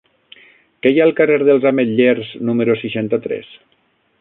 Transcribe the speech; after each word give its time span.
Què 0.85 0.91
hi 0.95 1.01
ha 1.01 1.03
al 1.09 1.13
carrer 1.19 1.35
dels 1.49 1.67
Ametllers 1.73 2.33
número 2.51 2.79
seixanta-tres? 2.81 3.53